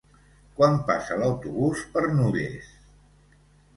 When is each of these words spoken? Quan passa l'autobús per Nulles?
Quan 0.59 0.77
passa 0.87 1.17
l'autobús 1.23 1.85
per 1.93 2.05
Nulles? 2.17 2.75